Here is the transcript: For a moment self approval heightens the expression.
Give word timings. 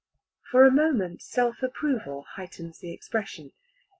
For 0.49 0.65
a 0.65 0.71
moment 0.71 1.21
self 1.21 1.61
approval 1.61 2.23
heightens 2.33 2.79
the 2.79 2.91
expression. 2.91 3.51